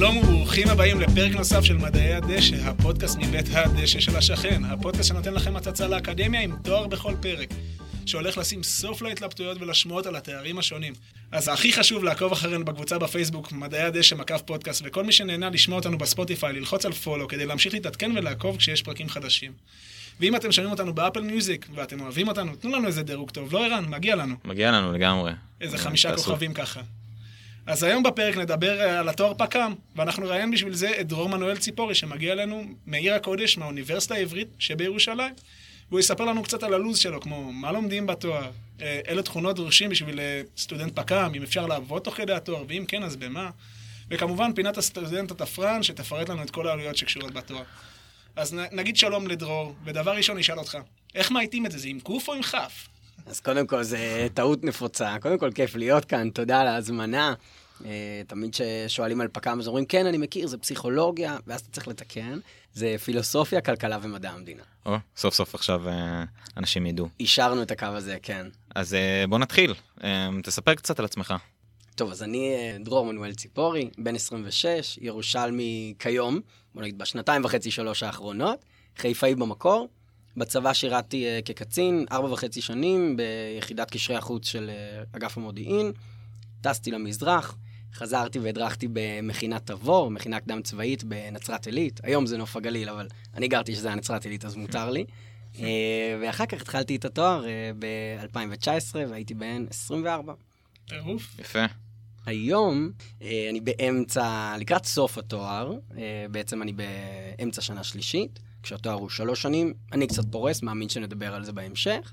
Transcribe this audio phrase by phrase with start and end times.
[0.00, 5.34] שלום וברוכים הבאים לפרק נוסף של מדעי הדשא, הפודקאסט מבית הדשא של השכן, הפודקאסט שנותן
[5.34, 7.48] לכם הצצה לאקדמיה עם תואר בכל פרק,
[8.06, 10.92] שהולך לשים סוף להתלבטויות ולשמועות על התארים השונים.
[11.32, 15.78] אז הכי חשוב לעקוב אחרינו בקבוצה בפייסבוק, מדעי הדשא מקף פודקאסט, וכל מי שנהנה לשמוע
[15.78, 19.52] אותנו בספוטיפיי, ללחוץ על פולו כדי להמשיך להתעדכן ולעקוב כשיש פרקים חדשים.
[20.20, 23.66] ואם אתם שומעים אותנו באפל מיוזיק ואתם אוהבים אותנו, תנו לנו איזה דירוג טוב, לא
[23.66, 23.84] ערן?
[23.88, 24.34] מגיע לנו.
[24.44, 25.32] מגיע לנו לגמרי.
[25.60, 26.80] איזה חמישה כוכבים ככה.
[27.66, 31.56] אז היום בפרק נדבר אה, על התואר פק"ם, ואנחנו נראיין בשביל זה את דרור מנואל
[31.56, 35.34] ציפורי, שמגיע אלינו מעיר הקודש, מהאוניברסיטה העברית שבירושלים.
[35.88, 38.50] והוא יספר לנו קצת על הלו"ז שלו, כמו מה לומדים בתואר,
[38.82, 42.84] אה, אילו תכונות דורשים בשביל אה, סטודנט פק"ם, אם אפשר לעבוד תוך כדי התואר, ואם
[42.88, 43.50] כן, אז במה.
[44.10, 47.62] וכמובן, פינת הסטודנט התפרן, שתפרט לנו את כל העלויות שקשורות בתואר.
[48.36, 50.78] אז נגיד שלום לדרור, ודבר ראשון נשאל אותך,
[51.14, 51.78] איך מאייתים את זה?
[51.78, 52.88] זה עם קוף או עם כף?
[53.26, 53.96] אז קודם כל, זו
[54.34, 55.16] טעות נפוצה.
[55.20, 57.34] קודם כל, כיף להיות כאן, תודה על ההזמנה.
[57.84, 61.88] אה, תמיד כששואלים על פק"ם, אז אומרים, כן, אני מכיר, זה פסיכולוגיה, ואז אתה צריך
[61.88, 62.38] לתקן.
[62.72, 64.62] זה פילוסופיה, כלכלה ומדע המדינה.
[64.86, 66.24] או, סוף סוף עכשיו אה,
[66.56, 67.08] אנשים ידעו.
[67.20, 68.46] אישרנו את הקו הזה, כן.
[68.74, 69.74] אז אה, בוא נתחיל.
[70.42, 71.34] תספר קצת על עצמך.
[71.94, 76.40] טוב, אז אני דרור מנואל ציפורי, בן 26, ירושלמי כיום,
[76.74, 78.64] בוא נגיד בשנתיים וחצי, שלוש האחרונות,
[78.96, 79.88] חיפאי במקור.
[80.36, 85.92] בצבא שירתתי uh, כקצין, ארבע וחצי שנים ביחידת קשרי החוץ של uh, אגף המודיעין.
[86.60, 87.56] טסתי למזרח,
[87.94, 92.00] חזרתי והדרכתי במכינת תבור, מכינה קדם צבאית בנצרת עילית.
[92.02, 95.04] היום זה נוף הגליל, אבל אני גרתי שזה היה נצרת עילית, אז מותר לי.
[95.54, 95.58] uh,
[96.22, 97.46] ואחר כך התחלתי את התואר uh,
[97.78, 100.32] ב-2019, והייתי בן 24.
[100.88, 101.36] טירוף.
[101.38, 101.64] יפה.
[102.26, 105.72] היום uh, אני באמצע, לקראת סוף התואר,
[106.30, 108.40] בעצם אני באמצע שנה שלישית.
[108.62, 112.12] כשהתואר הוא שלוש שנים, אני קצת פורס, מאמין שנדבר על זה בהמשך.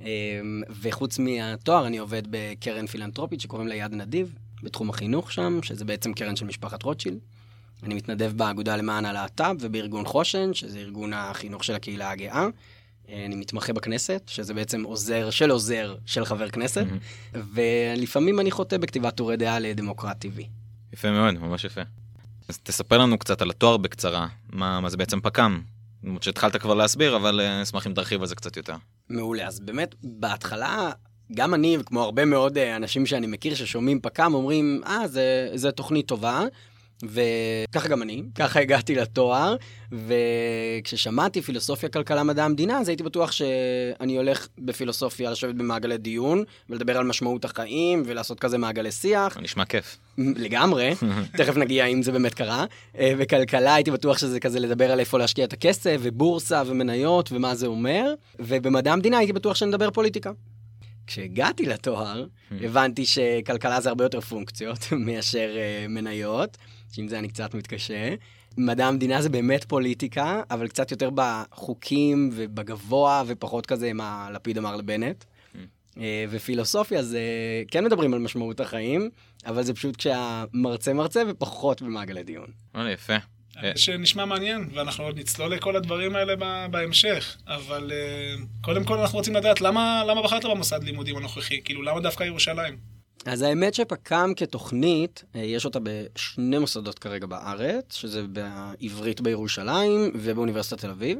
[0.00, 5.84] אמ, וחוץ מהתואר, אני עובד בקרן פילנטרופית שקוראים לה יד נדיב, בתחום החינוך שם, שזה
[5.84, 7.18] בעצם קרן של משפחת רוטשילד.
[7.82, 12.48] אני מתנדב באגודה למען הלהט"ב ובארגון חושן, שזה ארגון החינוך של הקהילה הגאה.
[13.08, 17.38] אני מתמחה בכנסת, שזה בעצם עוזר של עוזר של חבר כנסת, mm-hmm.
[17.54, 20.48] ולפעמים אני חוטא בכתיבת טורי דעה לדמוקרט טבעי.
[20.92, 21.80] יפה מאוד, ממש יפה.
[22.50, 25.60] אז תספר לנו קצת על התואר בקצרה, מה, מה זה בעצם פק"ם.
[26.04, 28.74] למרות שהתחלת כבר להסביר, אבל אה, אשמח אם תרחיב על זה קצת יותר.
[29.08, 30.90] מעולה, אז באמת, בהתחלה,
[31.34, 35.72] גם אני, וכמו הרבה מאוד אה, אנשים שאני מכיר ששומעים פק"ם, אומרים, אה, זה, זה
[35.72, 36.42] תוכנית טובה,
[37.02, 39.56] וככה גם אני, ככה הגעתי לתואר,
[39.92, 46.98] וכששמעתי פילוסופיה, כלכלה, מדע המדינה, אז הייתי בטוח שאני הולך בפילוסופיה לשבת במעגלי דיון, ולדבר
[46.98, 49.38] על משמעות החיים, ולעשות כזה מעגלי שיח.
[49.40, 49.98] נשמע כיף.
[50.18, 50.94] לגמרי,
[51.38, 52.64] תכף נגיע אם זה באמת קרה.
[53.18, 57.66] וכלכלה, הייתי בטוח שזה כזה לדבר על איפה להשקיע את הכסף, ובורסה, ומניות, ומה זה
[57.66, 58.14] אומר.
[58.38, 60.30] ובמדע המדינה הייתי בטוח שנדבר פוליטיקה.
[61.06, 62.26] כשהגעתי לתואר,
[62.64, 66.56] הבנתי שכלכלה זה הרבה יותר פונקציות מאשר uh, מניות.
[66.92, 68.14] שעם זה אני קצת מתקשה.
[68.58, 74.76] מדע המדינה זה באמת פוליטיקה, אבל קצת יותר בחוקים ובגבוה, ופחות כזה מה לפיד אמר
[74.76, 75.24] לבנט.
[75.24, 75.58] Mm.
[76.00, 77.20] אה, ופילוסופיה זה,
[77.68, 79.10] כן מדברים על משמעות החיים,
[79.46, 82.50] אבל זה פשוט כשהמרצה מרצה ופחות במעגלי דיון.
[82.74, 83.16] וואלה, יפה.
[83.62, 86.34] אה, שנשמע מעניין, ואנחנו עוד נצלול לכל הדברים האלה
[86.70, 91.60] בהמשך, אבל uh, קודם כל אנחנו רוצים לדעת למה, למה בחרת במוסד לימודים הנוכחי?
[91.64, 92.99] כאילו, למה דווקא ירושלים?
[93.26, 100.80] אז האמת שפק"ם כתוכנית, אה, יש אותה בשני מוסדות כרגע בארץ, שזה בעברית בירושלים ובאוניברסיטת
[100.80, 101.18] תל אביב.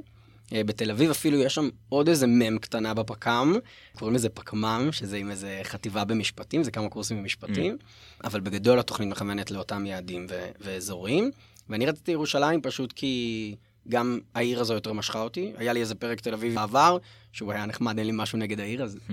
[0.53, 3.55] אה, בתל אביב אפילו יש שם עוד איזה מם קטנה בפק"ם,
[3.99, 8.21] קוראים לזה פקמ"ם, שזה עם איזה חטיבה במשפטים, זה כמה קורסים במשפטים, mm.
[8.25, 11.31] אבל בגדול התוכנית מכוונת לאותם יעדים ו- ואזורים.
[11.69, 13.55] ואני רציתי ירושלים פשוט כי
[13.89, 15.53] גם העיר הזו יותר משכה אותי.
[15.57, 16.99] היה לי איזה פרק תל אביב בעבר,
[17.33, 19.13] שהוא היה נחמד, אין לי משהו נגד העיר, אז mm.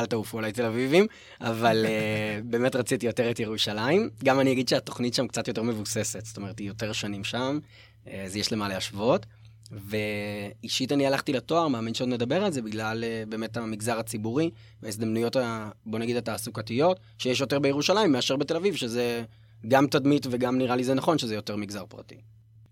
[0.00, 1.06] אל תעופו עליי תל אביבים,
[1.40, 1.88] אבל uh,
[2.50, 4.10] באמת רציתי יותר את ירושלים.
[4.24, 7.58] גם אני אגיד שהתוכנית שם קצת יותר מבוססת, זאת אומרת, היא יותר שנים שם,
[8.04, 9.26] uh, אז יש למה להשוות.
[9.70, 14.50] ואישית אני הלכתי לתואר, מאמין שעוד נדבר על זה, בגלל uh, באמת המגזר הציבורי
[14.82, 19.24] וההזדמנויות, ה, בוא נגיד, התעסוקתיות, שיש יותר בירושלים מאשר בתל אביב, שזה
[19.68, 22.16] גם תדמית וגם נראה לי זה נכון שזה יותר מגזר פרטי.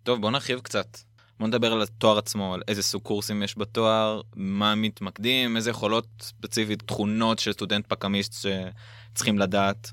[0.03, 0.99] טוב, בוא נרחיב קצת.
[1.41, 6.07] בוא נדבר על התואר עצמו, על איזה סוג קורסים יש בתואר, מה מתמקדים, איזה יכולות
[6.23, 8.49] ספציפית, תכונות של סטודנט פקמיסט
[9.13, 9.93] שצריכים לדעת.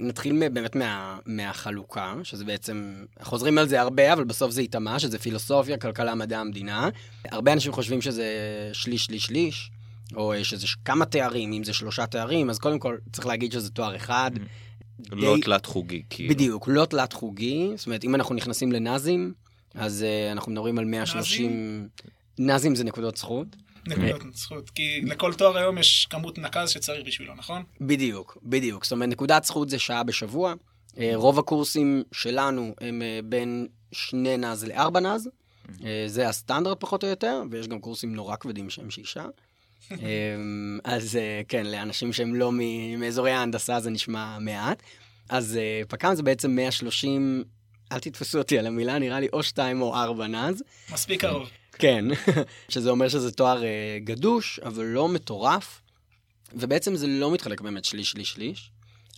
[0.00, 5.18] נתחיל באמת מה, מהחלוקה, שזה בעצם, חוזרים על זה הרבה, אבל בסוף זה ייטמע, שזה
[5.18, 6.88] פילוסופיה, כלכלה, מדע המדינה.
[7.30, 8.26] הרבה אנשים חושבים שזה
[8.72, 9.70] שליש, שליש, שליש,
[10.16, 13.96] או שזה כמה תארים, אם זה שלושה תארים, אז קודם כל צריך להגיד שזה תואר
[13.96, 14.30] אחד.
[15.12, 16.34] לא תלת חוגי, כאילו.
[16.34, 17.72] בדיוק, לא תלת חוגי.
[17.76, 19.32] זאת אומרת, אם אנחנו נכנסים לנאזים,
[19.74, 21.88] אז uh, אנחנו מדברים על 130...
[22.40, 23.46] נאזים זה נקודות זכות.
[23.86, 27.62] נקודות זכות, כי לכל תואר היום יש כמות נקז שצריך בשבילו, נכון?
[27.80, 28.84] בדיוק, בדיוק.
[28.84, 30.54] זאת אומרת, נקודת זכות זה שעה בשבוע,
[30.98, 35.28] אה, רוב הקורסים שלנו הם אה, בין שני נז לארבע נז.
[35.84, 39.24] אה, זה הסטנדרט פחות או יותר, ויש גם קורסים נורא כבדים שהם שישה.
[40.84, 41.18] אז
[41.48, 42.52] כן, לאנשים שהם לא
[42.98, 44.82] מאזורי ההנדסה זה נשמע מעט.
[45.28, 45.58] אז
[45.88, 47.44] פק"ם זה בעצם 130,
[47.92, 50.62] אל תתפסו אותי על המילה, נראה לי או שתיים או ארבע נז.
[50.92, 51.48] מספיק קרוב.
[51.72, 52.04] כן,
[52.68, 55.80] שזה אומר שזה תואר אה, גדוש, אבל לא מטורף,
[56.52, 58.70] ובעצם זה לא מתחלק באמת שליש, שליש, שליש.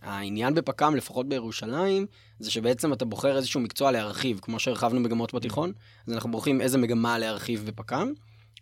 [0.02, 2.06] העניין בפק"ם, לפחות בירושלים,
[2.38, 5.72] זה שבעצם אתה בוחר איזשהו מקצוע להרחיב, כמו שהרחבנו מגמות בתיכון,
[6.06, 8.12] אז אנחנו בוחרים איזה מגמה להרחיב בפק"ם.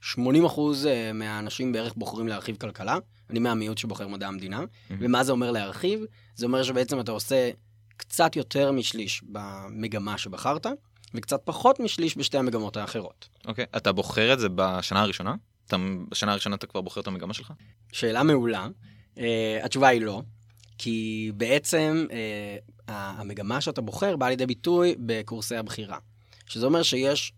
[0.02, 2.98] 80 אחוז אה, מהאנשים בערך בוחרים להרחיב כלכלה,
[3.30, 4.64] אני מהמיעוט שבוחר מדע המדינה.
[4.90, 6.00] ומה זה אומר להרחיב?
[6.36, 7.50] זה אומר שבעצם אתה עושה
[8.00, 10.66] קצת יותר משליש במגמה שבחרת,
[11.14, 13.28] וקצת פחות משליש בשתי המגמות האחרות.
[13.46, 15.34] אוקיי, אתה בוחר את זה בשנה הראשונה?
[15.66, 15.76] אתה,
[16.10, 17.52] בשנה הראשונה אתה כבר בוחר את המגמה שלך?
[17.92, 18.68] שאלה מעולה.
[19.16, 19.20] Uh,
[19.62, 20.22] התשובה היא לא,
[20.78, 22.12] כי בעצם uh,
[22.88, 25.98] המגמה שאתה בוחר באה לידי ביטוי בקורסי הבחירה.
[26.46, 27.32] שזה אומר שיש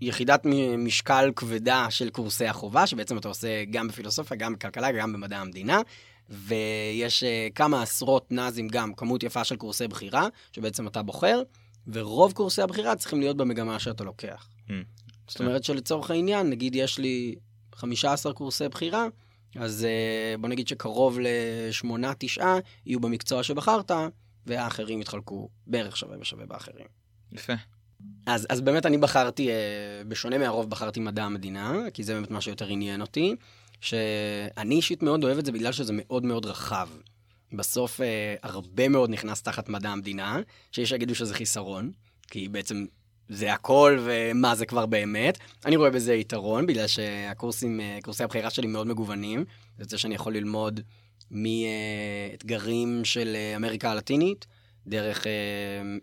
[0.00, 0.46] יחידת
[0.78, 5.80] משקל כבדה של קורסי החובה, שבעצם אתה עושה גם בפילוסופיה, גם בכלכלה, גם במדע המדינה,
[6.30, 11.42] ויש uh, כמה עשרות נאזים גם, כמות יפה של קורסי בחירה, שבעצם אתה בוחר,
[11.86, 14.48] ורוב קורסי הבחירה צריכים להיות במגמה שאתה לוקח.
[14.68, 14.72] Mm.
[15.28, 17.34] זאת אומרת שלצורך העניין, נגיד יש לי
[17.74, 19.06] 15 קורסי בחירה,
[19.56, 23.90] אז אה, בוא נגיד שקרוב לשמונה, תשעה יהיו במקצוע שבחרת,
[24.46, 26.86] והאחרים יתחלקו בערך שווה בשווה באחרים.
[27.32, 27.52] יפה.
[28.26, 29.54] אז, אז באמת אני בחרתי, אה,
[30.08, 33.36] בשונה מהרוב, בחרתי מדע המדינה, כי זה באמת מה שיותר עניין אותי,
[33.80, 36.88] שאני אישית מאוד אוהב את זה בגלל שזה מאוד מאוד רחב.
[37.52, 40.40] בסוף אה, הרבה מאוד נכנס תחת מדע המדינה,
[40.72, 41.92] שיש שיגידו שזה חיסרון,
[42.30, 42.86] כי בעצם
[43.28, 45.38] זה הכל ומה זה כבר באמת.
[45.64, 49.44] אני רואה בזה יתרון, בגלל שהקורסים, אה, קורסי הבחירה שלי מאוד מגוונים.
[49.76, 50.80] זה יוצא שאני יכול ללמוד
[51.30, 54.46] מאתגרים של אה, אמריקה הלטינית,
[54.86, 55.32] דרך אה,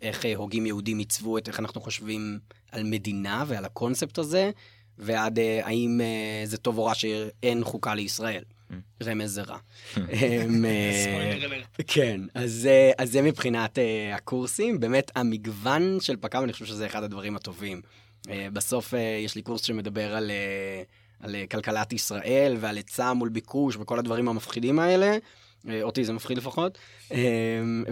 [0.02, 2.40] איך אה, הוגים יהודים עיצבו את איך אנחנו חושבים
[2.72, 4.52] על מדינה ועל הקונספט הזה,
[5.00, 8.44] ועד אה, האם אה, זה טוב או רע שאין חוקה לישראל.
[9.04, 9.58] רמז זה רע.
[9.96, 11.60] הם, אה.
[11.88, 12.68] כן, אז,
[13.06, 13.78] זה- מבחינת
[14.14, 14.80] הקורסים.
[14.80, 17.82] באמת, המגוון של פק"ם, אני חושב שזה אחד הדברים הטובים.
[18.54, 18.94] בסוף
[19.26, 20.32] יש לי קורס שמדבר על,
[21.20, 25.18] על כלכלת ישראל ועל היצע מול ביקוש וכל הדברים המפחידים האלה.
[25.82, 26.78] אותי זה מפחיד לפחות.
[27.10, 27.14] Uh,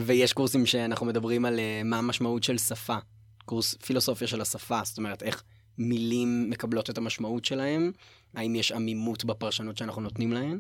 [0.02, 2.98] ויש קורסים שאנחנו מדברים על מה המשמעות של שפה.
[3.46, 5.44] קורס פילוסופיה של השפה, זאת אומרת, איך
[5.78, 7.92] מילים מקבלות את המשמעות שלהם,
[8.34, 10.60] האם יש עמימות בפרשנות שאנחנו נותנים להן.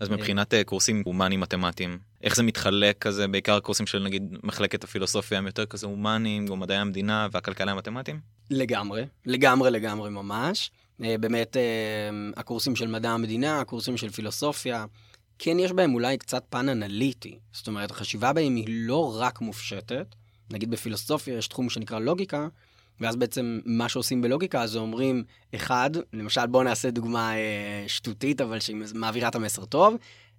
[0.00, 4.84] אז מבחינת אה, קורסים הומניים מתמטיים, איך זה מתחלק כזה, בעיקר קורסים של נגיד מחלקת
[4.84, 8.20] הפילוסופיה הם יותר כזה הומניים, או מדעי המדינה והכלכלה המתמטיים?
[8.50, 10.70] לגמרי, לגמרי לגמרי ממש.
[11.04, 11.62] אה, באמת, אה,
[12.36, 14.86] הקורסים של מדע המדינה, הקורסים של פילוסופיה,
[15.38, 17.38] כן יש בהם אולי קצת פן אנליטי.
[17.52, 20.14] זאת אומרת, החשיבה בהם היא לא רק מופשטת.
[20.52, 22.48] נגיד בפילוסופיה יש תחום שנקרא לוגיקה,
[23.00, 28.60] ואז בעצם מה שעושים בלוגיקה זה אומרים, אחד, למשל בואו נעשה דוגמה אה, שטותית, אבל
[28.60, 29.94] שהיא מעבירה את המסר טוב.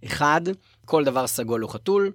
[0.06, 0.42] אחד,
[0.86, 2.12] כל דבר סגול הוא חתול.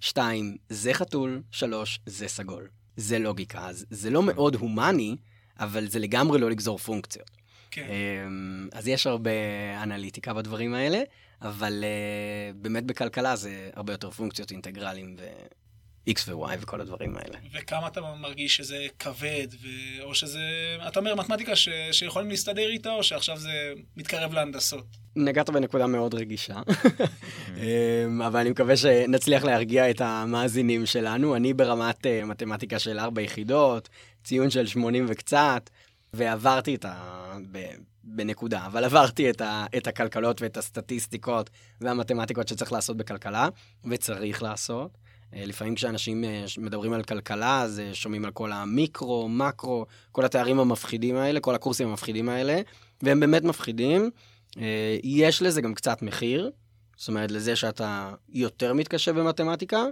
[0.00, 1.42] שתיים, זה חתול.
[1.50, 2.68] שלוש, זה סגול.
[2.96, 3.66] זה לוגיקה.
[3.68, 5.16] אז זה לא מאוד הומני,
[5.60, 7.30] אבל זה לגמרי לא לגזור פונקציות.
[7.70, 7.86] כן.
[7.88, 9.30] אמ, אז יש הרבה
[9.82, 11.02] אנליטיקה בדברים האלה,
[11.42, 15.16] אבל אה, באמת בכלכלה זה הרבה יותר פונקציות אינטגרלים
[16.06, 17.38] ו-X ו-Y וכל הדברים האלה.
[17.52, 19.66] וכמה אתה מרגיש שזה כבד, ו...
[20.02, 20.40] או שזה,
[20.88, 21.68] אתה אומר מתמטיקה ש...
[21.92, 24.84] שיכולים להסתדר איתה, או שעכשיו זה מתקרב להנדסות.
[25.16, 26.56] נגעת בנקודה מאוד רגישה,
[27.56, 31.36] אמ, אבל אני מקווה שנצליח להרגיע את המאזינים שלנו.
[31.36, 33.88] אני ברמת אה, מתמטיקה של ארבע יחידות,
[34.24, 35.70] ציון של 80 וקצת,
[36.12, 37.32] ועברתי את ה...
[37.52, 37.58] ב...
[38.08, 39.66] בנקודה, אבל עברתי את, ה...
[39.76, 43.48] את הכלכלות ואת הסטטיסטיקות והמתמטיקות שצריך לעשות בכלכלה,
[43.84, 44.98] וצריך לעשות.
[45.34, 50.24] אה, לפעמים כשאנשים אה, מדברים על כלכלה, אז אה, שומעים על כל המיקרו, מקרו, כל
[50.24, 52.60] התארים המפחידים האלה, כל הקורסים המפחידים האלה,
[53.02, 54.10] והם באמת מפחידים.
[55.02, 56.50] יש לזה גם קצת מחיר,
[56.96, 59.84] זאת אומרת, לזה שאתה יותר מתקשה במתמטיקה,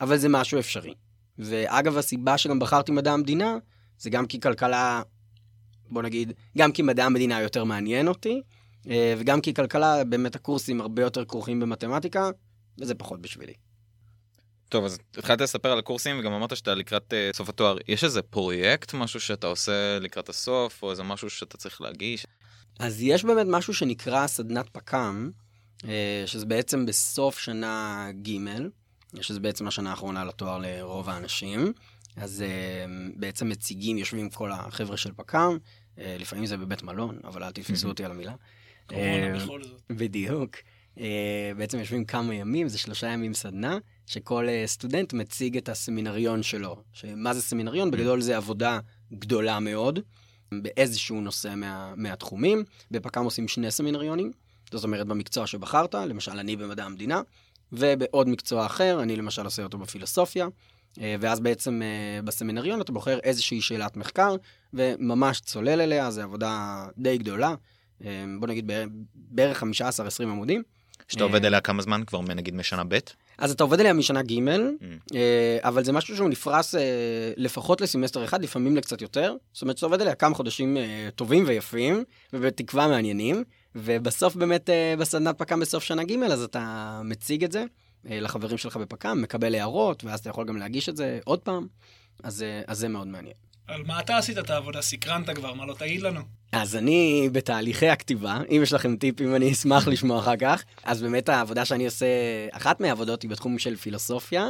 [0.00, 0.94] אבל זה משהו אפשרי.
[1.38, 3.56] ואגב, הסיבה שגם בחרתי מדע המדינה,
[3.98, 5.02] זה גם כי כלכלה,
[5.90, 8.42] בוא נגיד, גם כי מדע המדינה יותר מעניין אותי,
[9.18, 12.30] וגם כי כלכלה, באמת הקורסים הרבה יותר כרוכים במתמטיקה,
[12.78, 13.54] וזה פחות בשבילי.
[14.68, 17.76] טוב, אז התחלת לספר על הקורסים וגם אמרת שאתה לקראת uh, סוף התואר.
[17.88, 22.26] יש איזה פרויקט, משהו שאתה עושה לקראת הסוף, או איזה משהו שאתה צריך להגיש?
[22.78, 25.30] אז יש באמת משהו שנקרא סדנת פק"ם,
[25.84, 28.38] אה, שזה בעצם בסוף שנה ג',
[29.20, 31.72] שזה בעצם השנה האחרונה לתואר לרוב האנשים.
[32.16, 32.84] אז אה,
[33.16, 35.58] בעצם מציגים, יושבים כל החבר'ה של פק"ם,
[35.96, 38.34] לפעמים זה בבית מלון, אבל אל תתפסו אותי על המילה.
[38.86, 39.82] קורונה בכל זאת.
[39.90, 40.56] בדיוק.
[41.00, 46.42] אה, בעצם יושבים כמה ימים, זה שלושה ימים סדנה, שכל אה, סטודנט מציג את הסמינריון
[46.42, 46.76] שלו.
[47.16, 47.90] מה זה סמינריון?
[47.90, 48.80] בגדול זה עבודה
[49.12, 49.98] גדולה מאוד,
[50.52, 52.64] באיזשהו נושא מה, מהתחומים.
[52.90, 54.32] בפק"ם עושים שני סמינריונים,
[54.72, 57.20] זאת אומרת במקצוע שבחרת, למשל אני במדע המדינה,
[57.72, 60.48] ובעוד מקצוע אחר, אני למשל עושה אותו בפילוסופיה.
[61.00, 61.80] אה, ואז בעצם
[62.24, 64.36] בסמינריון אתה בוחר איזושהי שאלת מחקר,
[64.74, 67.54] וממש צולל אליה, זו עבודה די גדולה.
[68.40, 68.70] בוא נגיד
[69.14, 69.66] בערך 15-20
[70.22, 70.62] עמודים.
[71.08, 72.98] שאתה עובד עליה כמה זמן כבר, נגיד משנה ב'?
[73.38, 75.14] אז אתה עובד עליה משנה ג', mm.
[75.14, 76.80] אה, אבל זה משהו שהוא נפרס אה,
[77.36, 79.34] לפחות לסמסטר אחד, לפעמים לקצת יותר.
[79.52, 85.38] זאת אומרת שאתה עובד עליה כמה חודשים אה, טובים ויפים, ובתקווה מעניינים, ובסוף באמת בסדנת
[85.38, 87.64] פק"ם בסוף שנה ג', אז אתה מציג את זה
[88.04, 91.66] לחברים שלך בפק"ם, מקבל הערות, ואז אתה יכול גם להגיש את זה עוד פעם,
[92.22, 93.34] אז, אז זה מאוד מעניין.
[93.68, 94.82] על מה אתה עשית את העבודה?
[94.82, 96.20] סקרנת כבר, מה לא תגיד לנו?
[96.52, 100.64] אז אני בתהליכי הכתיבה, אם יש לכם טיפים אני אשמח לשמוע אחר כך.
[100.84, 102.06] אז באמת העבודה שאני עושה,
[102.52, 104.48] אחת מהעבודות היא בתחום של פילוסופיה,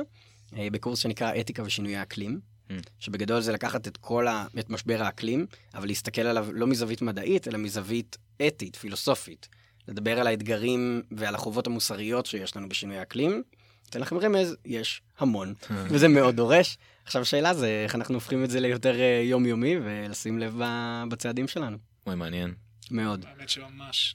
[0.57, 2.41] אה, בקורס שנקרא אתיקה ושינויי אקלים.
[2.69, 2.73] Mm.
[2.99, 4.47] שבגדול זה לקחת את כל ה...
[4.59, 9.49] את משבר האקלים, אבל להסתכל עליו לא מזווית מדעית, אלא מזווית אתית, פילוסופית.
[9.89, 13.43] לדבר על האתגרים ועל החובות המוסריות שיש לנו בשינוי האקלים.
[13.91, 15.55] אתן לכם רמז, יש המון,
[15.91, 16.79] וזה מאוד דורש.
[17.09, 20.61] עכשיו השאלה זה איך אנחנו הופכים את זה ליותר אה, יומיומי ולשים לב
[21.09, 21.77] בצעדים שלנו.
[22.07, 22.55] אוי, מעניין.
[22.91, 23.25] מאוד.
[23.29, 24.15] האמת שממש.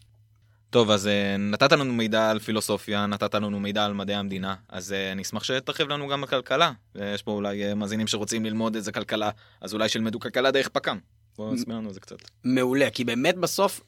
[0.69, 4.93] טוב, אז אה, נתת לנו מידע על פילוסופיה, נתת לנו מידע על מדעי המדינה, אז
[4.93, 6.71] אה, אני אשמח שתרחיב לנו גם בכלכלה.
[6.95, 9.29] יש פה אולי מאזינים שרוצים ללמוד איזה כלכלה,
[9.61, 10.97] אז אולי שילמדו כלכלה דרך פק"ם.
[11.37, 12.17] בוא נסביר לנו את זה קצת.
[12.43, 13.81] מעולה, כי באמת בסוף,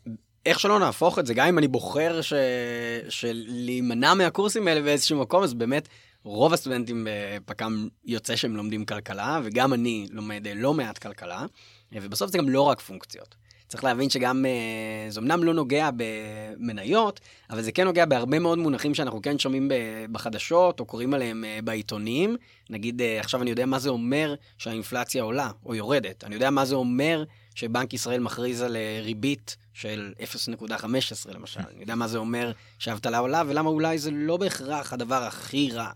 [0.45, 2.33] איך שלא נהפוך את זה, גם אם אני בוחר ש...
[3.09, 5.88] של להימנע מהקורסים האלה באיזשהו מקום, אז באמת
[6.25, 11.46] רוב הסטודנטים בפק"ם יוצא שהם לומדים כלכלה, וגם אני לומד לא מעט כלכלה,
[11.91, 13.36] ובסוף זה גם לא רק פונקציות.
[13.67, 18.58] צריך להבין שגם, אה, זה אמנם לא נוגע במניות, אבל זה כן נוגע בהרבה מאוד
[18.58, 19.72] מונחים שאנחנו כן שומעים
[20.12, 22.36] בחדשות, או קוראים עליהם אה, בעיתונים.
[22.70, 26.24] נגיד, אה, עכשיו אני יודע מה זה אומר שהאינפלציה עולה או יורדת.
[26.24, 27.24] אני יודע מה זה אומר
[27.55, 31.60] שבנק ישראל מכריז על ריבית של 0.15 למשל.
[31.60, 35.91] אני יודע מה זה אומר שהאבטלה עולה, ולמה אולי זה לא בהכרח הדבר הכי רע.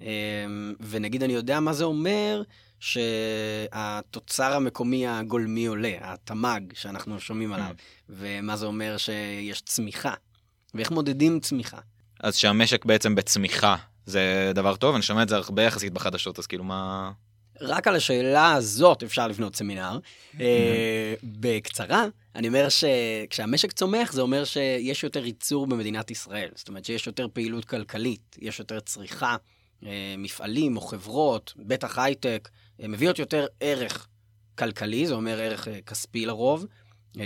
[0.00, 2.42] אמ, ונגיד אני יודע מה זה אומר
[2.80, 7.74] שהתוצר המקומי הגולמי עולה, התמ"ג שאנחנו שומעים עליו,
[8.08, 10.14] ומה זה אומר שיש צמיחה,
[10.74, 11.78] ואיך מודדים צמיחה.
[12.20, 13.76] אז שהמשק בעצם בצמיחה,
[14.06, 14.94] זה דבר טוב?
[14.94, 17.12] אני שומע את זה הרבה יחסית בחדשות, אז כאילו מה...
[17.60, 19.98] רק על השאלה הזאת אפשר לבנות סמינר.
[20.40, 22.04] אה, בקצרה,
[22.34, 26.48] אני אומר שכשהמשק צומח זה אומר שיש יותר ייצור במדינת ישראל.
[26.54, 29.36] זאת אומרת שיש יותר פעילות כלכלית, יש יותר צריכה,
[30.18, 32.48] מפעלים או חברות, בטח הייטק,
[32.82, 34.08] אה, מביאות יותר ערך
[34.58, 36.66] כלכלי, זה אומר ערך אה, כספי לרוב,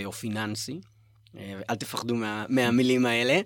[0.05, 0.79] או פיננסי,
[1.69, 3.41] אל תפחדו מה, מהמילים האלה,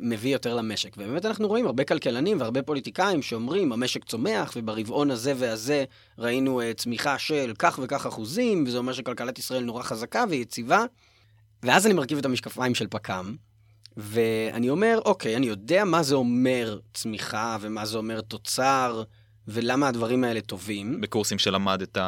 [0.00, 0.96] מביא יותר למשק.
[0.96, 5.84] ובאמת אנחנו רואים הרבה כלכלנים והרבה פוליטיקאים שאומרים, המשק צומח, וברבעון הזה והזה
[6.18, 10.84] ראינו צמיחה של כך וכך אחוזים, וזה אומר שכלכלת ישראל נורא חזקה ויציבה.
[11.62, 13.36] ואז אני מרכיב את המשקפיים של פק"ם,
[13.96, 19.02] ואני אומר, אוקיי, אני יודע מה זה אומר צמיחה ומה זה אומר תוצר,
[19.48, 21.00] ולמה הדברים האלה טובים.
[21.00, 21.98] בקורסים שלמדת,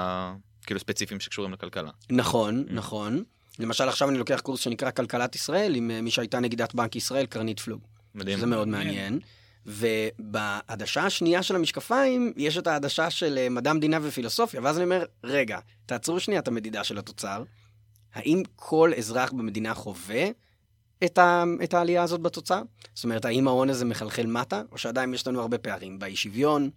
[0.67, 1.91] כאילו ספציפיים שקשורים לכלכלה.
[2.11, 2.73] נכון, mm.
[2.73, 3.25] נכון.
[3.59, 7.26] למשל, עכשיו אני לוקח קורס שנקרא כלכלת ישראל, עם אה, מי שהייתה נגידת בנק ישראל,
[7.26, 7.81] קרנית פלוג.
[8.14, 8.38] מדהים.
[8.38, 9.19] זה מאוד מעניין.
[9.67, 15.05] ובעדשה השנייה של המשקפיים, יש את העדשה של אה, מדע המדינה ופילוסופיה, ואז אני אומר,
[15.25, 17.43] רגע, תעצרו שנייה את המדידה של התוצר.
[18.14, 20.26] האם כל אזרח במדינה חווה
[21.05, 22.63] את, ה, את העלייה הזאת בתוצאה?
[22.95, 26.71] זאת אומרת, האם ההון הזה מחלחל מטה, או שעדיין יש לנו הרבה פערים באי שוויון,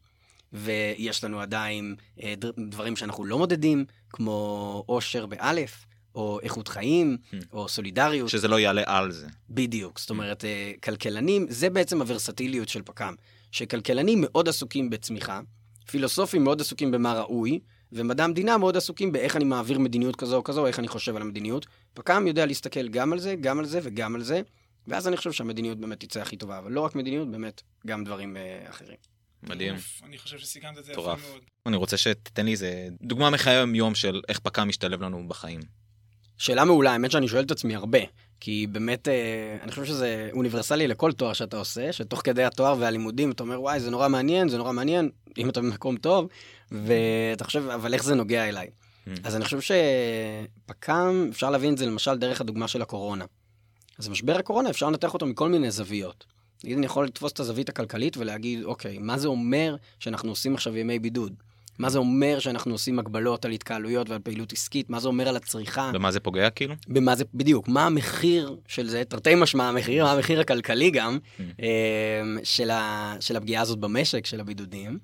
[0.53, 2.33] ויש לנו עדיין אה,
[2.69, 7.35] דברים שאנחנו לא מודדים, כמו עושר באלף, או איכות חיים, hmm.
[7.51, 8.29] או סולידריות.
[8.29, 9.27] שזה לא יעלה על זה.
[9.49, 9.99] בדיוק.
[9.99, 13.15] זאת אומרת, אה, כלכלנים, זה בעצם הוורסטיליות של פק"ם.
[13.51, 15.41] שכלכלנים מאוד עסוקים בצמיחה,
[15.87, 17.59] פילוסופים מאוד עסוקים במה ראוי,
[17.91, 21.15] ומדע המדינה מאוד עסוקים באיך אני מעביר מדיניות כזו או כזו, או איך אני חושב
[21.15, 21.65] על המדיניות.
[21.97, 24.41] פק"ם יודע להסתכל גם על זה, גם על זה וגם על זה,
[24.87, 28.37] ואז אני חושב שהמדיניות באמת תצא הכי טובה, אבל לא רק מדיניות, באמת, גם דברים
[28.37, 28.97] uh, אחרים.
[29.43, 29.75] מדהים.
[30.03, 31.41] אני חושב שסיכמת את זה יפה מאוד.
[31.65, 35.59] אני רוצה שתתן לי איזה דוגמה מחיי היום של איך פק"ם משתלב לנו בחיים.
[36.37, 37.99] שאלה מעולה, האמת שאני שואל את עצמי הרבה.
[38.39, 43.31] כי באמת, אה, אני חושב שזה אוניברסלי לכל תואר שאתה עושה, שתוך כדי התואר והלימודים
[43.31, 46.27] אתה אומר, וואי, זה נורא מעניין, זה נורא מעניין, אם אתה במקום טוב,
[46.71, 48.67] ואתה חושב, אבל איך זה נוגע אליי?
[49.07, 49.19] Mm.
[49.23, 53.25] אז אני חושב שפק"ם, אפשר להבין את זה למשל דרך הדוגמה של הקורונה.
[53.99, 56.25] אז משבר הקורונה, אפשר לנתח אותו מכל מיני זוויות.
[56.63, 60.77] נגיד, אני יכול לתפוס את הזווית הכלכלית ולהגיד, אוקיי, מה זה אומר שאנחנו עושים עכשיו
[60.77, 61.33] ימי בידוד?
[61.79, 64.89] מה זה אומר שאנחנו עושים הגבלות על התקהלויות ועל פעילות עסקית?
[64.89, 65.91] מה זה אומר על הצריכה?
[65.93, 66.75] במה זה פוגע כאילו?
[66.87, 71.17] במה זה, בדיוק, מה המחיר של זה, תרתי משמע המחיר, מה המחיר הכלכלי גם,
[71.61, 74.99] אה, של, ה, של הפגיעה הזאת במשק, של הבידודים.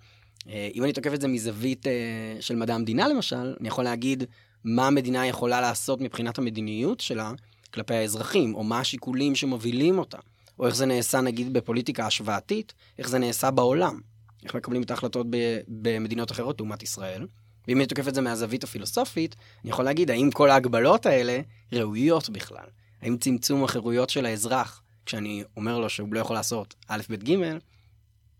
[0.49, 1.91] אה, אם אני תוקף את זה מזווית אה,
[2.39, 4.23] של מדע המדינה למשל, אני יכול להגיד
[4.63, 7.31] מה המדינה יכולה לעשות מבחינת המדיניות שלה
[7.73, 10.17] כלפי האזרחים, או מה השיקולים שמובילים אותה,
[10.59, 13.99] או איך זה נעשה נגיד בפוליטיקה השוואתית, איך זה נעשה בעולם,
[14.43, 15.27] איך מקבלים את ההחלטות
[15.67, 17.27] במדינות אחרות לעומת ישראל.
[17.67, 21.39] ואם אני תוקף את זה מהזווית הפילוסופית, אני יכול להגיד האם כל ההגבלות האלה
[21.73, 22.65] ראויות בכלל.
[23.01, 27.57] האם צמצום החירויות של האזרח, כשאני אומר לו שהוא לא יכול לעשות א', ב', ג',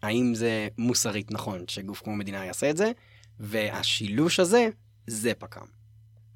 [0.03, 2.91] האם זה מוסרית נכון שגוף כמו מדינה יעשה את זה,
[3.39, 4.69] והשילוש הזה,
[5.07, 5.65] זה פק"ם.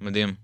[0.02, 0.36] מדהים.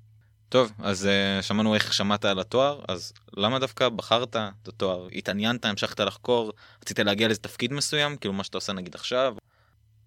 [0.49, 5.07] טוב, אז uh, שמענו איך שמעת על התואר, אז למה דווקא בחרת את התואר?
[5.15, 9.35] התעניינת, המשכת לחקור, רצית להגיע לאיזה תפקיד מסוים, כאילו מה שאתה עושה נגיד עכשיו?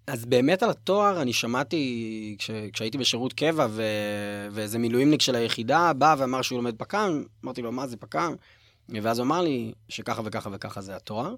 [0.06, 3.82] אז באמת על התואר אני שמעתי, כש, כשהייתי בשירות קבע ו,
[4.52, 8.34] ואיזה מילואימניק של היחידה בא ואמר שהוא לומד פק"ם, אמרתי לו, מה זה פק"ם?
[8.88, 11.34] ואז הוא אמר לי שככה וככה וככה זה התואר,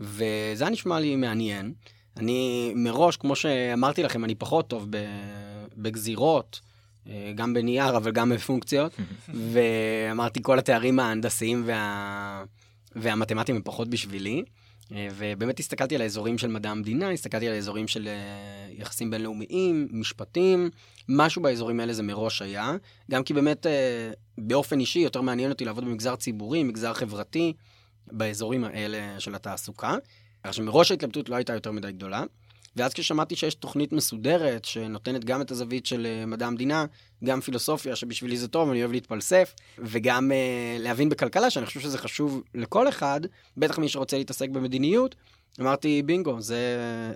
[0.00, 1.72] וזה היה נשמע לי מעניין.
[2.16, 4.88] אני מראש, כמו שאמרתי לכם, אני פחות טוב
[5.76, 6.60] בגזירות,
[7.08, 8.92] אה, גם בנייר, אבל גם בפונקציות,
[9.52, 12.44] ואמרתי, כל התארים ההנדסיים וה...
[12.96, 14.42] והמתמטיים הם פחות בשבילי.
[14.92, 19.88] אה, ובאמת הסתכלתי על האזורים של מדע המדינה, הסתכלתי על האזורים של אה, יחסים בינלאומיים,
[19.90, 20.70] משפטים,
[21.08, 22.72] משהו באזורים האלה זה מראש היה,
[23.10, 23.66] גם כי באמת
[24.38, 27.52] באופן אישי יותר מעניין אותי לעבוד במגזר ציבורי, מגזר חברתי,
[28.12, 29.96] באזורים האלה של התעסוקה.
[30.44, 32.24] כך שמראש ההתלבטות לא הייתה יותר מדי גדולה.
[32.76, 36.84] ואז כששמעתי שיש תוכנית מסודרת שנותנת גם את הזווית של אה, מדע המדינה,
[37.24, 41.98] גם פילוסופיה, שבשבילי זה טוב, אני אוהב להתפלסף, וגם uh, להבין בכלכלה, שאני חושב שזה
[41.98, 43.20] חשוב לכל אחד,
[43.56, 45.14] בטח מי שרוצה להתעסק במדיניות,
[45.60, 46.58] אמרתי, בינגו, זה,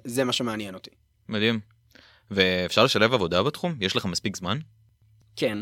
[0.05, 0.91] זה מה שמעניין אותי.
[1.29, 1.61] מדהים.
[2.31, 3.75] ואפשר לשלב עבודה בתחום?
[3.81, 4.59] יש לך מספיק זמן?
[5.37, 5.59] כן,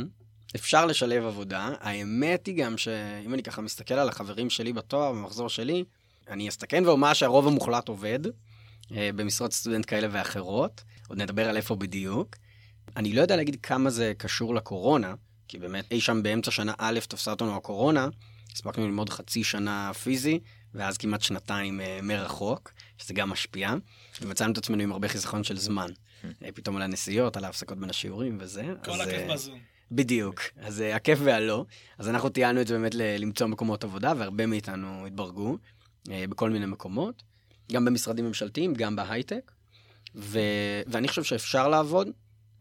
[0.55, 1.71] אפשר לשלב עבודה.
[1.81, 5.85] האמת היא גם שאם אני ככה מסתכל על החברים שלי בתואר, במחזור שלי,
[6.29, 8.21] אני אסתכן ואומר שהרוב המוחלט עובד.
[8.93, 12.37] אה, במשרות סטודנט כאלה ואחרות, עוד נדבר על איפה בדיוק.
[12.97, 15.15] אני לא יודע להגיד כמה זה קשור לקורונה,
[15.49, 18.09] כי באמת אי שם באמצע שנה א' תפסה אותנו הקורונה,
[18.53, 20.41] הספקנו ללמוד חצי שנה פיזי,
[20.75, 23.75] ואז כמעט שנתיים uh, מרחוק, שזה גם משפיע,
[24.23, 25.91] ומצאנו את עצמנו עם הרבה חיסכון של זמן.
[26.23, 28.65] uh, פתאום על הנסיעות, על ההפסקות בין השיעורים וזה.
[28.85, 29.59] כל הכיף בזום.
[29.91, 31.65] בדיוק, אז uh, הכיף והלא.
[31.99, 35.57] אז אנחנו טיילנו את זה באמת למצוא מקומות עבודה, והרבה מאיתנו התברגו
[36.09, 37.23] uh, בכל מיני מקומות.
[37.73, 39.53] גם במשרדים ממשלתיים, גם בהייטק,
[40.15, 40.39] ו...
[40.87, 42.09] ואני חושב שאפשר לעבוד.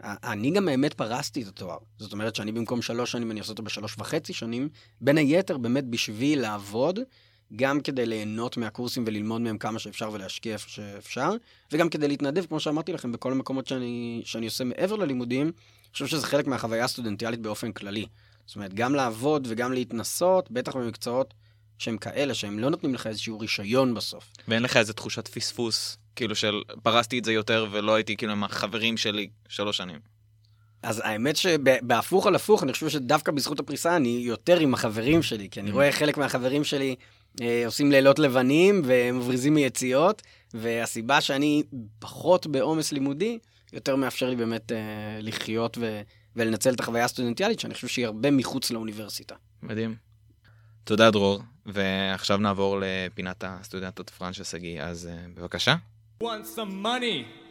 [0.03, 1.77] אני גם באמת פרסתי את התואר.
[1.97, 4.69] זאת אומרת שאני במקום שלוש שנים, אני עושה אותו בשלוש וחצי שנים,
[5.01, 6.99] בין היתר באמת בשביל לעבוד,
[7.55, 11.31] גם כדי ליהנות מהקורסים וללמוד מהם כמה שאפשר ולהשקיע איפה שאפשר,
[11.71, 16.07] וגם כדי להתנדב, כמו שאמרתי לכם, בכל המקומות שאני, שאני עושה מעבר ללימודים, אני חושב
[16.07, 18.05] שזה חלק מהחוויה הסטודנטיאלית באופן כללי.
[18.45, 21.33] זאת אומרת, גם לעבוד וגם להתנסות, בטח במקצועות
[21.77, 24.23] שהם כאלה, שהם לא נותנים לך איזשהו רישיון בסוף.
[24.47, 28.43] ואין לך איזה תחושת פספוס, כאילו של פרסתי את זה יותר ולא הייתי כאילו עם
[28.43, 29.99] החברים שלי שלוש שנים.
[30.83, 35.49] אז האמת שבהפוך על הפוך, אני חושב שדווקא בזכות הפריסה אני יותר עם החברים שלי,
[35.49, 35.73] כי אני mm.
[35.73, 36.95] רואה חלק מהחברים שלי
[37.65, 40.21] עושים לילות לבנים ומבריזים מיציאות,
[40.53, 41.63] והסיבה שאני
[41.99, 43.39] פחות בעומס לימודי,
[43.73, 44.77] יותר מאפשר לי באמת אה,
[45.21, 46.01] לחיות ו-
[46.35, 49.35] ולנצל את החוויה הסטודנטיאלית, שאני חושב שהיא הרבה מחוץ לאוניברסיטה.
[49.63, 49.95] מדהים.
[50.83, 55.75] תודה דרור, ועכשיו נעבור לפינת הסטודנטות פרנצ'ה שגיא, אז uh, בבקשה.
[56.23, 57.44] Want some money.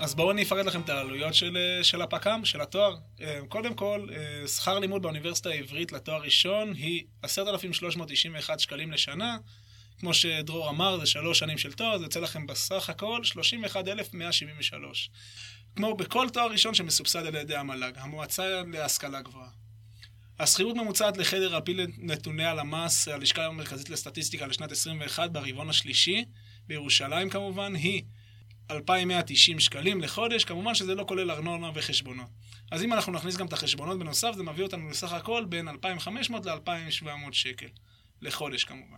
[0.00, 2.96] אז בואו אני אפרט לכם את העלויות של, אה, של הפק"ם, של התואר.
[3.20, 4.06] אה, קודם כל,
[4.46, 9.38] שכר לימוד באוניברסיטה העברית לתואר ראשון היא 10,391 שקלים לשנה.
[9.98, 15.10] כמו שדרור אמר, זה שלוש שנים של תואר, זה יוצא לכם בסך הכל 31,173.
[15.76, 19.48] כמו בכל תואר ראשון שמסובסד על ידי המל"ג, המועצה להשכלה גבוהה.
[20.38, 26.24] השכירות ממוצעת לחדר על פי נתוני הלמ"ס, הלשכה המרכזית לסטטיסטיקה לשנת 21 ברבעון השלישי,
[26.66, 28.02] בירושלים כמובן, היא
[28.70, 32.28] 2,190 שקלים לחודש, כמובן שזה לא כולל ארנונה וחשבונות.
[32.70, 36.46] אז אם אנחנו נכניס גם את החשבונות בנוסף, זה מביא אותנו לסך הכל בין 2,500
[36.46, 37.66] ל-2,700 שקל.
[38.22, 38.96] לחודש כמובן.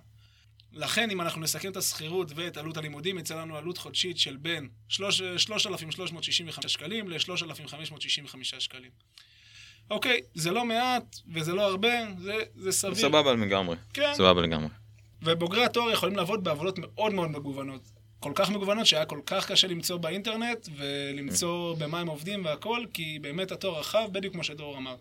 [0.72, 4.68] לכן, אם אנחנו נסכם את השכירות ואת עלות הלימודים, יצא לנו עלות חודשית של בין
[4.88, 8.90] 3,365 שקלים ל-3,565 שקלים.
[9.90, 12.94] אוקיי, זה לא מעט וזה לא הרבה, זה, זה סביר.
[12.94, 13.76] סבבה לגמרי.
[13.94, 14.14] כן.
[14.14, 14.68] סבבה לגמרי.
[15.22, 17.82] ובוגרי התואר יכולים לעבוד בעבודות מאוד מאוד מגוונות.
[18.22, 23.18] כל כך מגוונות שהיה כל כך קשה למצוא באינטרנט ולמצוא במה הם עובדים והכל, כי
[23.18, 24.96] באמת התואר רחב, בדיוק כמו שדור אמר.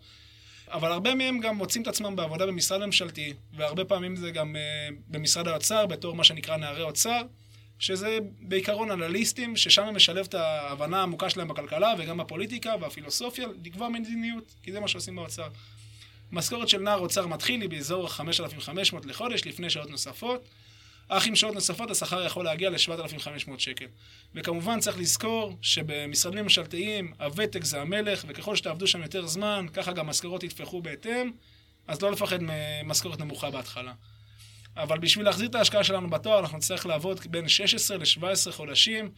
[0.67, 4.93] אבל הרבה מהם גם מוצאים את עצמם בעבודה במשרד ממשלתי, והרבה פעמים זה גם uh,
[5.07, 7.21] במשרד האוצר, בתור מה שנקרא נערי אוצר,
[7.79, 13.89] שזה בעיקרון אנליסטים, ששם הם משלב את ההבנה העמוקה שלהם בכלכלה וגם בפוליטיקה והפילוסופיה, לקבוע
[13.89, 15.47] מדיניות, כי זה מה שעושים באוצר.
[16.31, 20.47] משכורת של נער אוצר מתחיל היא באזור 5,500 לחודש, לפני שעות נוספות.
[21.07, 23.85] אך עם שעות נוספות השכר יכול להגיע ל-7,500 שקל.
[24.35, 30.07] וכמובן צריך לזכור שבמשרדים ממשלתיים הוותק זה המלך, וככל שתעבדו שם יותר זמן, ככה גם
[30.07, 31.31] משכורות יתפחו בהתאם,
[31.87, 33.93] אז לא לפחד ממשכורת נמוכה בהתחלה.
[34.77, 39.11] אבל בשביל להחזיר את ההשקעה שלנו בתואר, אנחנו נצטרך לעבוד בין 16 ל-17 חודשים.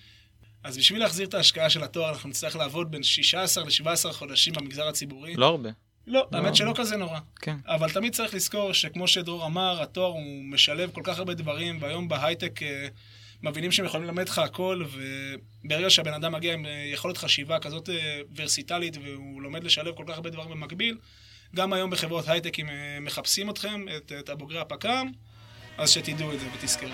[0.63, 4.87] אז בשביל להחזיר את ההשקעה של התואר, אנחנו נצטרך לעבוד בין 16 ל-17 חודשים במגזר
[4.87, 5.35] הציבורי.
[5.35, 5.69] לא הרבה.
[6.07, 7.19] לא, האמת שלא כזה נורא.
[7.35, 7.57] כן.
[7.65, 12.07] אבל תמיד צריך לזכור שכמו שדרור אמר, התואר הוא משלב כל כך הרבה דברים, והיום
[12.07, 12.87] בהייטק אה,
[13.43, 14.83] מבינים שהם יכולים ללמד לך הכל,
[15.63, 20.03] וברגע שהבן אדם מגיע עם אה, יכולת חשיבה כזאת אה, ורסיטלית, והוא לומד לשלב כל
[20.07, 20.97] כך הרבה דברים במקביל,
[21.55, 22.67] גם היום בחברות הייטק, אם
[23.01, 25.11] מחפשים אתכם, את, את הבוגרי הפק"ם,
[25.77, 26.89] אז שתדעו את זה ותזכרו.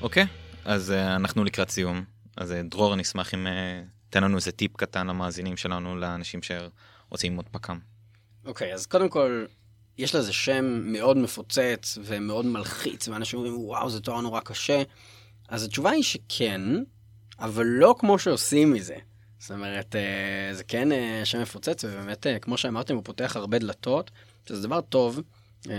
[0.00, 0.26] אוקיי,
[0.64, 2.04] אז uh, אנחנו לקראת סיום.
[2.36, 3.50] אז uh, דרור, אני אשמח אם uh,
[4.10, 7.78] תן לנו איזה טיפ קטן למאזינים שלנו, לאנשים שרוצים ללמוד פק"ם.
[8.44, 9.44] אוקיי, okay, אז קודם כל,
[9.98, 14.82] יש לזה שם מאוד מפוצץ ומאוד מלחיץ, ואנשים אומרים, וואו, זה תואר נורא קשה.
[15.48, 16.60] אז התשובה היא שכן,
[17.38, 18.96] אבל לא כמו שעושים מזה.
[19.38, 19.94] זאת אומרת,
[20.52, 20.88] זה כן
[21.24, 24.10] שם מפוצץ, ובאמת, כמו שאמרתם, הוא פותח הרבה דלתות,
[24.48, 25.20] שזה דבר טוב,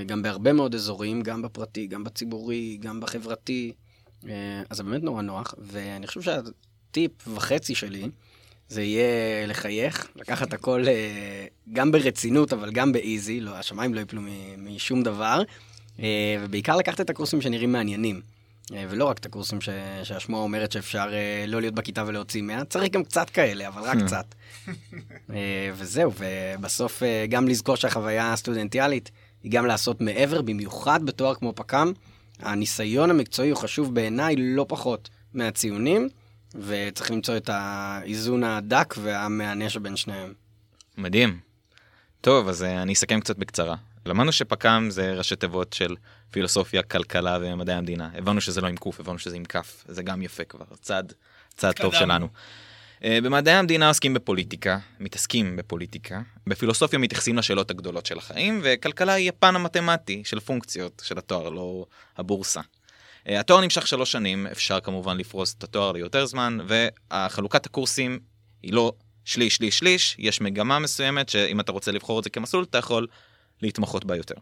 [0.06, 3.74] גם בהרבה מאוד אזורים, גם בפרטי, גם בציבורי, גם בחברתי.
[4.28, 8.10] אה, אז זה באמת נורא נוח, ואני חושב שהטיפ וחצי שלי,
[8.70, 14.22] זה יהיה לחייך, לקחת הכל אה, גם ברצינות, אבל גם באיזי, לא, השמיים לא יפלו
[14.58, 15.42] משום דבר,
[16.00, 18.22] אה, ובעיקר לקחת את הקורסים שנראים מעניינים.
[18.90, 19.70] ולא רק את הקורסים ש...
[20.04, 21.08] שהשמועה אומרת שאפשר
[21.48, 24.36] לא להיות בכיתה ולהוציא 100, צריך גם קצת כאלה, אבל רק קצת.
[25.74, 29.12] וזהו, ובסוף גם לזכור שהחוויה הסטודנטיאלית
[29.44, 31.92] היא גם לעשות מעבר, במיוחד בתואר כמו פק"ם.
[32.40, 36.10] הניסיון המקצועי הוא חשוב בעיניי לא פחות מהציונים,
[36.56, 40.34] וצריך למצוא את האיזון הדק והמהנה שבין שניהם.
[40.98, 41.40] מדהים.
[42.22, 43.76] טוב, אז אה, אני אסכם קצת בקצרה.
[44.06, 45.96] למדנו שפק"ם זה ראשי תיבות של
[46.32, 48.10] פילוסופיה, כלכלה ומדעי המדינה.
[48.14, 49.84] הבנו שזה לא עם קוף, הבנו שזה עם כף.
[49.88, 51.14] זה גם יפה כבר, צעד,
[51.56, 52.28] צעד טוב שלנו.
[53.04, 59.30] אה, במדעי המדינה עוסקים בפוליטיקה, מתעסקים בפוליטיקה, בפילוסופיה מתייחסים לשאלות הגדולות של החיים, וכלכלה היא
[59.30, 61.86] הפן המתמטי של הפונקציות של התואר, לא
[62.18, 62.62] הבורסה.
[63.30, 68.20] אה, התואר נמשך שלוש שנים, אפשר כמובן לפרוס את התואר ליותר זמן, והחלוקת הקורסים
[68.64, 68.94] היא לא
[69.26, 73.08] שליש, שליש, שליש, יש מגמה מסוימת שאם אתה רוצה לבחור את זה כמסלול, אתה יכול
[73.62, 74.36] להתמחות בה יותר.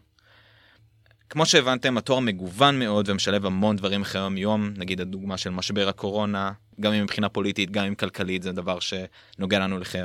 [1.30, 6.52] כמו שהבנתם, התואר מגוון מאוד ומשלב המון דברים אחרי היום-יום, נגיד הדוגמה של משבר הקורונה,
[6.80, 10.02] גם אם מבחינה פוליטית, גם אם כלכלית, זה דבר שנוגע לנו לחיי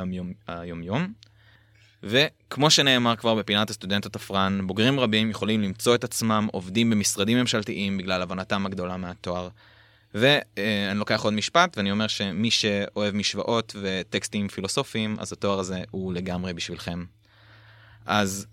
[0.47, 1.13] היום-יום.
[2.03, 7.97] וכמו שנאמר כבר בפינת הסטודנט התפרן, בוגרים רבים יכולים למצוא את עצמם עובדים במשרדים ממשלתיים
[7.97, 9.49] בגלל הבנתם הגדולה מהתואר.
[10.13, 16.13] ואני לוקח עוד משפט ואני אומר שמי שאוהב משוואות וטקסטים פילוסופיים, אז התואר הזה הוא
[16.13, 17.05] לגמרי בשבילכם.
[18.05, 18.45] אז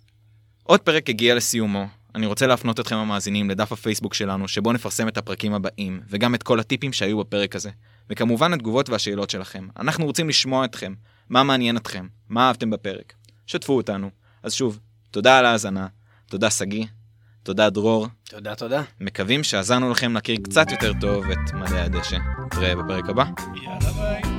[0.63, 5.19] עוד פרק הגיע לסיומו, אני רוצה להפנות אתכם המאזינים לדף הפייסבוק שלנו, שבו נפרסם את
[5.19, 7.71] הפרקים הבאים, וגם את כל הטיפים שהיו בפרק הזה.
[8.11, 9.69] וכמובן התגובות והשאלות שלכם.
[9.79, 10.95] אנחנו רוצים לשמוע אתכם,
[11.29, 13.13] מה מעניין אתכם, מה אהבתם בפרק.
[13.47, 14.11] שתפו אותנו.
[14.43, 14.79] אז שוב,
[15.11, 15.87] תודה על ההאזנה,
[16.27, 16.85] תודה שגיא,
[17.43, 18.07] תודה דרור.
[18.25, 18.83] תודה, תודה.
[19.01, 22.19] מקווים שעזרנו לכם להכיר קצת יותר טוב את מדעי הדשא.
[22.47, 23.25] נתראה בפרק הבא.
[23.63, 24.30] יאללה ביי.